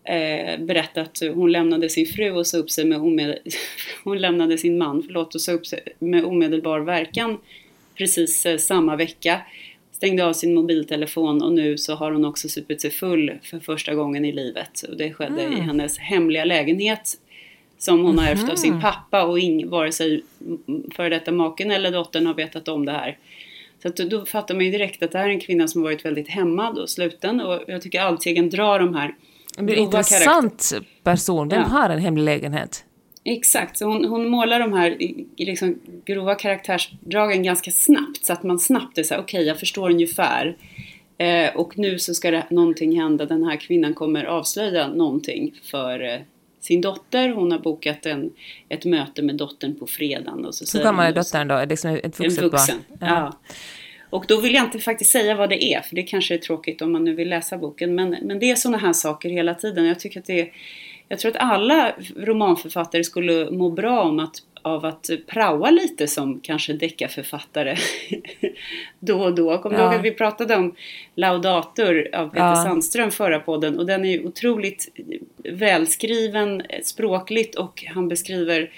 [0.04, 3.38] eh, berättar att hon lämnade sin fru och sa upp sig med omed...
[4.04, 7.38] hon lämnade sin man, förlåt, och sa upp sig med omedelbar verkan
[7.96, 9.42] precis eh, samma vecka
[10.06, 13.96] stängde av sin mobiltelefon och nu så har hon också supit sig full för första
[13.96, 14.82] gången i livet.
[14.90, 15.58] Och det skedde mm.
[15.58, 17.14] i hennes hemliga lägenhet
[17.78, 20.24] som hon har ärvt av sin pappa och ing, vare sig
[20.96, 23.18] före detta maken eller dottern har vetat om det här.
[23.82, 26.06] Så att då fattar man ju direkt att det här är en kvinna som varit
[26.06, 29.16] väldigt hämmad och sluten och jag tycker Althegen drar de här
[29.58, 31.68] Det är en intressant person, vem ja.
[31.68, 32.86] har en hemlig lägenhet?
[33.28, 34.98] Exakt, så hon, hon målar de här
[35.38, 39.90] liksom, grova karaktärsdragen ganska snabbt så att man snabbt är såhär, okej okay, jag förstår
[39.90, 40.58] ungefär.
[41.18, 46.14] Eh, och nu så ska det, någonting hända, den här kvinnan kommer avslöja någonting för
[46.14, 46.20] eh,
[46.60, 47.30] sin dotter.
[47.30, 48.32] Hon har bokat en,
[48.70, 50.46] ett möte med dottern på fredagen.
[50.46, 51.56] Och så Hur gammal är dottern då?
[51.56, 52.98] Är det liksom ett vuxet en vuxen, barn?
[53.00, 53.08] Ja.
[53.08, 53.40] ja.
[54.10, 56.82] Och då vill jag inte faktiskt säga vad det är, för det kanske är tråkigt
[56.82, 57.96] om man nu vill läsa boken.
[57.96, 59.86] Men, men det är sådana här saker hela tiden.
[59.86, 60.52] Jag tycker att det är,
[61.10, 66.40] jag tror att alla romanförfattare skulle må bra om att, av att praoa lite som
[66.40, 67.78] kanske deckarförfattare
[69.00, 69.58] då och då.
[69.58, 69.88] Kommer du Ja.
[69.90, 70.76] ihåg att vi pratade om
[71.16, 72.56] Laudator av Peter Ja.
[72.56, 74.90] Sandström förra podden och den är ju otroligt
[75.44, 78.72] välskriven språkligt och han beskriver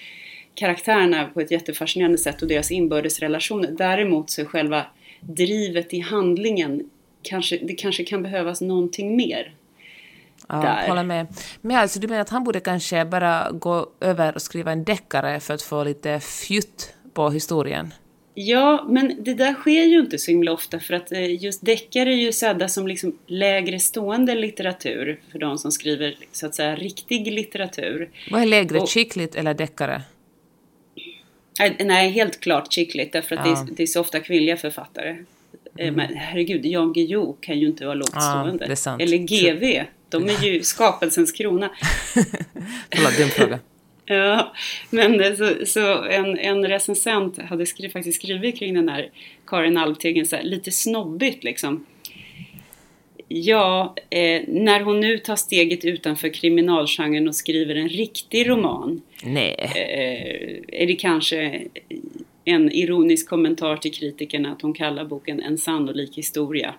[0.55, 3.71] karaktärerna på ett jättefascinerande sätt och deras inbördes relationer.
[3.71, 4.85] Däremot så är själva
[5.21, 6.89] drivet i handlingen
[7.21, 9.53] kanske, det kanske kan behövas någonting mer.
[10.47, 10.87] Ja, där.
[10.87, 11.27] håller med.
[11.61, 15.39] Men alltså, du menar att han borde kanske bara gå över och skriva en deckare
[15.39, 17.93] för att få lite fjutt på historien?
[18.33, 22.09] Ja, men det där sker ju inte så himla ofta för att eh, just deckare
[22.09, 26.75] är ju sedda som liksom lägre stående litteratur för de som skriver så att säga
[26.75, 28.09] riktig litteratur.
[28.31, 30.01] Vad är lägre, Och- chickligt eller deckare?
[31.79, 33.53] Nej, helt klart chickligt därför att Ja.
[33.65, 35.17] det, är, det är så ofta kvinnliga författare.
[35.77, 38.49] Eh, Men herregud, Jan Guillou kan ju inte vara lågt Ja.
[38.99, 41.69] Eller GV, de är ju skapelsens krona.
[42.91, 43.59] Förlåt, dum fråga.
[44.09, 44.53] Ja,
[44.89, 49.09] men så, så en, en recensent hade skri, faktiskt skrivit kring den här
[49.47, 51.85] Karin Alvtegen så här, lite snobbigt liksom.
[53.27, 59.55] Ja, eh, när hon nu tar steget utanför kriminalgenren och skriver en riktig roman Nej.
[59.59, 61.61] eh, är det kanske
[62.45, 66.73] en ironisk kommentar till kritikerna att hon kallar boken en sannolik historia.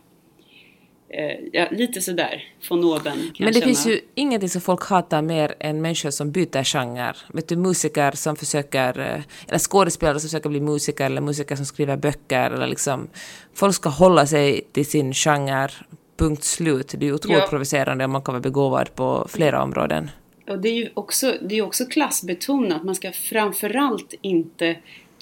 [1.11, 5.55] Eh, ja, lite sådär, von oben Men det finns ju ingenting som folk hatar mer
[5.61, 7.14] än människor som byter genre.
[7.33, 11.64] Vet du, musiker som försöker, eh, eller skådespelare som försöker bli musiker, eller musiker som
[11.64, 13.09] skriver böcker, eller liksom...
[13.55, 15.71] Folk ska hålla sig till sin genre,
[16.16, 16.94] punkt slut.
[16.99, 17.47] Det är ju otroligt Ja.
[17.47, 20.11] provocerande om man kan vara begåvad på flera områden.
[20.49, 22.85] Och det är ju också, det är också klassbetonat.
[22.85, 24.77] Man ska framförallt inte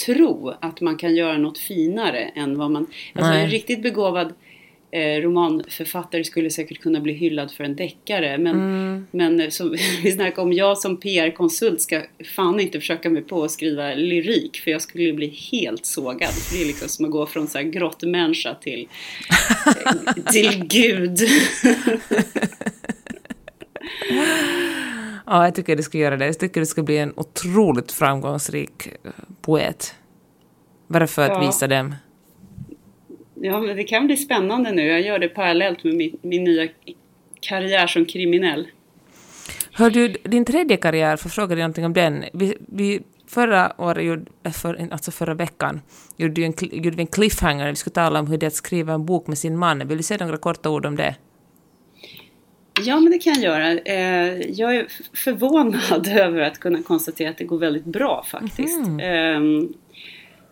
[0.07, 2.87] tro att man kan göra något finare än vad man...
[3.15, 3.45] Alltså Nej.
[3.45, 4.35] en riktigt begåvad
[4.91, 8.39] eh, romanförfattare skulle säkert kunna bli hyllad för en deckare.
[8.39, 9.07] Men, Mm.
[9.11, 9.71] men eh, som
[10.03, 12.03] vi snackade om, jag som PR-konsult ska
[12.37, 14.57] fan inte försöka mig på att skriva lyrik.
[14.65, 16.31] För jag skulle bli helt sågad.
[16.31, 18.89] För det är liksom som att gå från så här grottmänniska till,
[19.67, 21.19] eh, till Gud.
[25.27, 26.27] Ja, jag tycker du ska göra det.
[26.27, 28.89] Jag tycker du ska bli en otroligt framgångsrik
[29.41, 29.95] poet.
[30.89, 31.47] Bara för att Ja.
[31.47, 31.95] visa dem.
[33.41, 34.87] Ja, men det kan bli spännande nu.
[34.87, 36.69] Jag gör det parallellt med min, min nya
[37.41, 38.69] karriär som kriminell.
[39.73, 42.25] Hör du, din tredje karriär, för fråga dig någonting om den.
[42.33, 45.81] Vi, vi, förra året, äh, för, alltså förra veckan,
[46.17, 47.71] gjorde, du en, gjorde vi en cliffhanger.
[47.71, 49.89] Vi skulle tala om hur det är att skriva en bok med sin man.
[49.89, 51.15] Vill du säga några korta ord om det?
[52.85, 53.73] Ja, men det kan jag göra.
[53.73, 58.89] Eh, jag är förvånad över att kunna konstatera att det går väldigt bra faktiskt.
[59.01, 59.69] Ehm,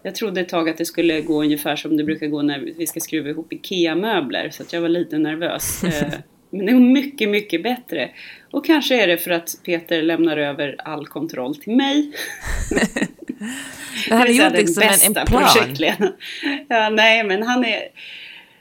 [0.04, 2.86] jag trodde ett tag att det skulle gå ungefär som det brukar gå när vi
[2.86, 4.50] ska skruva ihop IKEA-möbler.
[4.50, 5.84] Så jag var lite nervös.
[5.94, 6.12] Eh,
[6.50, 8.10] men det går mycket, mycket bättre.
[8.50, 12.12] Och kanske är det för att Peter lämnar över all kontroll till mig.
[14.08, 16.12] Det här är ju liksom den en, en bästa plan.
[16.68, 17.82] Ja, nej, men han är,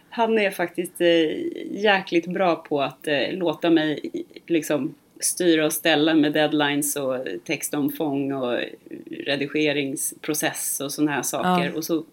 [0.10, 4.12] han är faktiskt eh, jäkligt bra på att eh, låta mig
[4.48, 8.60] liksom styra och ställa med deadlines och textomfång och
[9.10, 11.66] redigeringsprocess och sådana här saker.
[11.66, 11.78] Ja.
[11.78, 12.04] Och så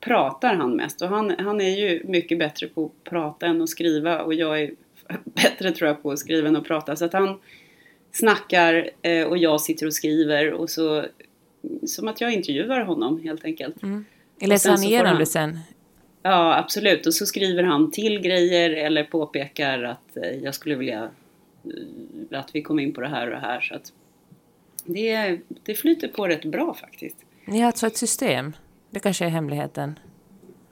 [0.00, 1.02] pratar han mest.
[1.02, 4.22] Och han, han är ju mycket bättre på att prata än att skriva.
[4.22, 4.70] Och jag är
[5.24, 6.96] bättre tror jag på att skriva än att prata.
[6.96, 7.38] Så att han
[8.12, 10.52] snackar eh, och jag sitter och skriver.
[10.52, 11.04] Och så
[11.86, 13.76] som att jag intervjuar honom helt enkelt.
[14.40, 15.58] Läser sen han igenom det sen?
[16.22, 17.06] Ja, absolut.
[17.06, 21.10] Och så skriver han till grejer eller påpekar att eh, jag skulle vilja
[22.30, 23.60] att vi kom in på det här och det här.
[23.60, 23.92] Så att
[24.84, 27.16] det, det flyter på rätt bra faktiskt.
[27.44, 28.52] Ni har alltså ett system.
[28.90, 29.98] Det kanske är hemligheten.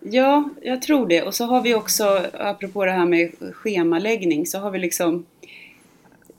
[0.01, 1.23] Ja, jag tror det.
[1.23, 5.27] Och så har vi också, apropå det här med schemaläggning, så har vi liksom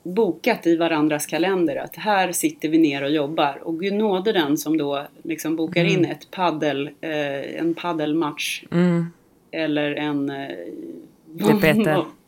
[0.03, 3.61] bokat i varandras kalender att här sitter vi ner och jobbar.
[3.63, 9.05] Och gud nåde den som då liksom bokar in ett paddel, eh, en paddelmatch Mm.
[9.51, 10.29] eller en...
[10.29, 12.05] Eh, Peter.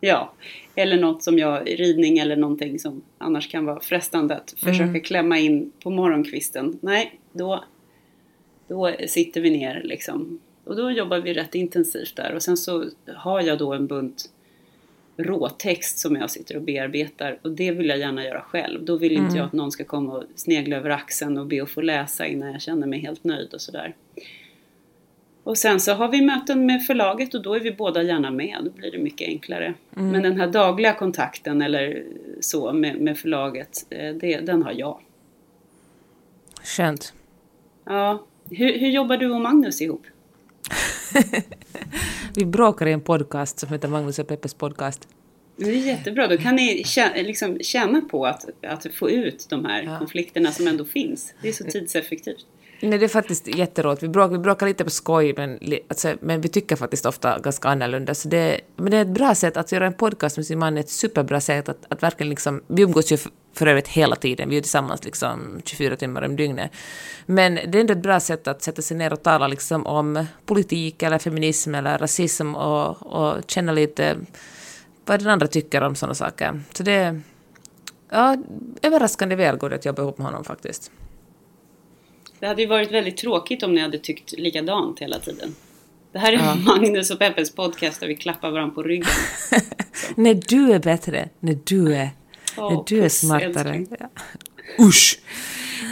[0.00, 0.32] ja,
[0.74, 5.38] eller något som jag, ridning eller någonting som annars kan vara frestande att försöka klämma
[5.38, 6.78] in på morgonkvisten.
[6.82, 7.64] Nej, då,
[8.68, 10.40] då sitter vi ner liksom.
[10.64, 12.34] Och då jobbar vi rätt intensivt där.
[12.34, 14.30] Och sen så har jag då en bunt
[15.16, 17.38] råtext som jag sitter och bearbetar.
[17.42, 18.84] Och det vill jag gärna göra själv.
[18.84, 21.70] Då vill inte jag att någon ska komma och snegla över axeln och be att
[21.70, 23.94] få läsa innan jag känner mig helt nöjd och sådär.
[25.44, 28.58] Och sen så har vi möten med förlaget och då är vi båda gärna med.
[28.64, 29.74] Då blir det mycket enklare.
[29.90, 32.04] Men den här dagliga kontakten eller
[32.40, 35.00] så med, med förlaget, eh, det, den har jag.
[36.62, 37.12] Skönt.
[37.84, 38.26] Ja.
[38.50, 40.02] Hur, hur jobbar du och Magnus ihop?
[42.34, 45.08] Vi bråkar i en podcast som heter Magnus och Peppes podcast.
[45.56, 49.64] Det är jättebra, då kan ni tjäna, liksom tjäna på att, att få ut de
[49.64, 49.98] här Ja.
[49.98, 51.34] konflikterna som ändå finns.
[51.42, 52.46] Det är så tidseffektivt.
[52.82, 54.02] Nej, det är faktiskt jätteroligt.
[54.02, 55.58] Vi bråkar, vi bråkar lite på skoj, men,
[55.88, 58.14] alltså, men vi tycker faktiskt ofta ganska annorlunda.
[58.14, 60.76] Så det, men det är ett bra sätt att göra en podcast med sin man,
[60.76, 62.62] är ett superbra sätt att, att verkligen liksom...
[62.66, 63.18] Vi umgås ju
[63.54, 66.70] för övrigt hela tiden, vi är tillsammans liksom 24 timmar om dygnet.
[67.26, 70.26] Men det är ändå ett bra sätt att sätta sig ner och tala liksom om
[70.46, 74.16] politik eller feminism eller rasism och, och känna lite
[75.04, 76.60] vad den andra tycker om sådana saker.
[76.72, 77.20] Så det är
[78.10, 78.36] ja,
[78.82, 80.90] överraskande väl går det att jobba ihop med honom faktiskt.
[82.40, 85.54] Det hade ju varit väldigt tråkigt om ni hade tyckt likadant hela tiden.
[86.12, 86.54] Det här är Ja.
[86.66, 89.08] Magnus och Peppes podcast där vi klappar varandra på ryggen.
[90.14, 92.10] När du är bättre, när du är,
[92.56, 93.86] Åh, när du är smartare.
[94.00, 94.08] Ja.
[94.84, 95.20] Usch!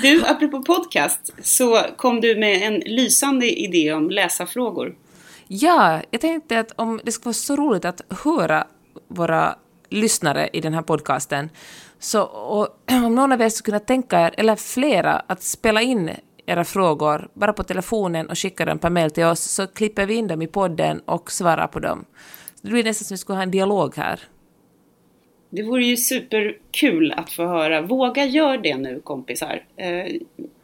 [0.02, 4.96] Du, apropå podcast, så kom du med en lysande idé om läsarfrågor.
[5.48, 8.66] Ja, jag tänkte att om det skulle vara så roligt att höra
[9.08, 9.56] våra
[9.88, 11.50] lyssnare i den här podcasten,
[11.98, 12.68] så och,
[13.04, 16.10] om någon av er skulle kunna tänka er, eller flera, att spela in
[16.48, 20.14] era frågor bara på telefonen och skicka dem per mail till oss, så klipper vi
[20.14, 22.04] in dem i podden och svarar på dem.
[22.62, 24.20] Det blir nästan som att vi skulle ha en dialog här.
[25.50, 27.82] Det vore ju superkul att få höra.
[27.82, 29.64] Våga gör det nu kompisar.
[29.76, 30.14] Eh,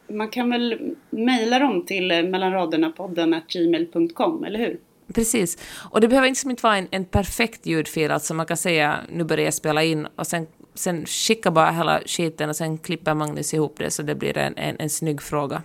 [0.08, 4.78] man kan väl mejla dem till eh, mellanraderna-podden gmail.com, eller hur?
[5.14, 5.58] Precis.
[5.90, 9.24] Och det behöver liksom inte vara en, en perfekt ljudfil, alltså man kan säga nu
[9.24, 13.54] börjar jag spela in och sen, sen skicka bara hela skiten och sen klipper Magnus
[13.54, 15.62] ihop det så det blir en, en, en snygg fråga.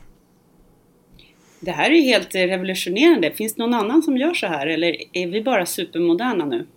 [1.60, 3.32] Det här är ju helt eh, revolutionerande.
[3.32, 6.68] Finns det någon annan som gör så här eller är vi bara supermoderna nu?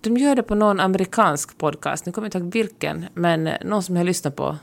[0.00, 3.82] De gör det på någon amerikansk podcast, nu kommer jag inte ihåg vilken, men någon
[3.82, 4.56] som jag lyssnar på.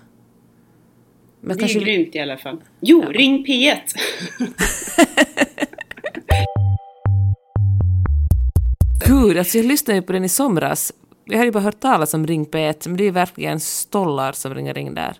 [1.42, 2.58] Men det är grymt i alla fall.
[2.80, 3.78] Jo, ring P1!
[9.08, 10.94] Gud, alltså jag lyssnade ju på den i somras.
[11.26, 14.32] Jag hade ju bara hört talas om Ring P1, men det är ju verkligen stollar
[14.32, 15.18] som ringer in där.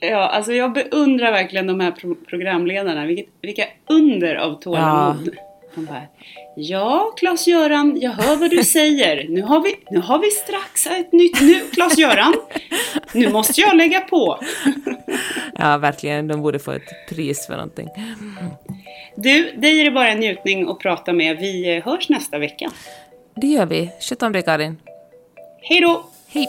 [0.00, 3.06] Ja, alltså jag beundrar verkligen de här pro- programledarna.
[3.06, 5.36] Vilket, vilka under av tålamod.
[5.74, 6.02] Bara,
[6.56, 9.26] ja, Klas-Göran, jag hör vad du säger.
[9.28, 11.40] Nu har, vi, nu har vi strax ett nytt...
[11.40, 12.34] Nu, Klas-Göran,
[13.12, 14.38] nu måste jag lägga på.
[15.58, 17.88] Ja, verkligen, de borde få ett pris för någonting.
[19.16, 21.38] Du, dig är det bara en njutning att prata med.
[21.38, 22.70] Vi eh, hörs nästa vecka.
[23.34, 23.90] Det gör vi.
[24.00, 24.76] Sköt om dig, Karin.
[25.62, 26.04] Hej då!
[26.28, 26.46] Hej!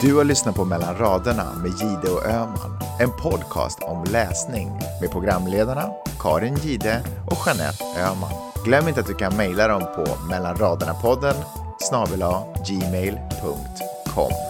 [0.00, 2.78] Du har lyssnat på Mellan raderna med Gide och Öman.
[3.00, 4.68] En podcast om läsning
[5.00, 5.90] med programledarna
[6.20, 8.32] Karin Gide och Jeanette Öman.
[8.64, 11.34] Glöm inte att du kan mejla dem på mellanraderna-podden
[11.80, 12.24] snabel
[12.66, 14.49] gmail.com.